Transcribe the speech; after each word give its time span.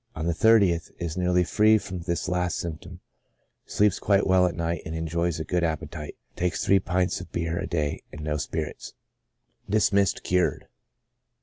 On 0.15 0.25
the 0.25 0.33
30th, 0.33 0.89
is 0.97 1.15
nearly 1.15 1.43
free 1.43 1.77
from 1.77 1.99
this 1.99 2.27
last 2.27 2.57
symptom, 2.57 3.01
sleeps 3.67 3.99
quite 3.99 4.25
well 4.25 4.47
at 4.47 4.55
night, 4.55 4.81
and 4.83 4.95
enjoys 4.95 5.39
a 5.39 5.43
good 5.43 5.63
appetite; 5.63 6.15
takes 6.35 6.65
three 6.65 6.79
pints 6.79 7.21
of 7.21 7.31
beer 7.31 7.59
a 7.59 7.67
day 7.67 8.01
and 8.11 8.21
no 8.23 8.37
spirits. 8.37 8.95
Dismissed 9.69 10.23
cured. 10.23 10.65